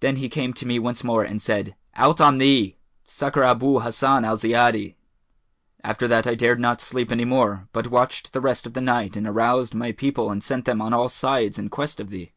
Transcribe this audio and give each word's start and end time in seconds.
Then 0.00 0.16
he 0.16 0.28
came 0.28 0.52
to 0.52 0.66
me 0.66 0.78
once 0.78 1.02
more 1.02 1.24
and 1.24 1.40
said, 1.40 1.76
'Out 1.94 2.20
on 2.20 2.36
thee! 2.36 2.76
Succour 3.06 3.42
Abu 3.42 3.80
Hassan 3.80 4.22
al 4.22 4.36
Ziyadi!' 4.36 4.96
After 5.82 6.06
that 6.06 6.26
I 6.26 6.34
dared 6.34 6.60
not 6.60 6.82
sleep 6.82 7.10
any 7.10 7.24
more, 7.24 7.66
but 7.72 7.86
watched 7.86 8.34
the 8.34 8.42
rest 8.42 8.66
of 8.66 8.74
the 8.74 8.82
night 8.82 9.16
and 9.16 9.26
aroused 9.26 9.72
my 9.72 9.92
people 9.92 10.30
and 10.30 10.44
sent 10.44 10.66
them 10.66 10.82
on 10.82 10.92
all 10.92 11.08
sides 11.08 11.58
in 11.58 11.70
quest 11.70 12.00
of 12.00 12.10
thee.' 12.10 12.34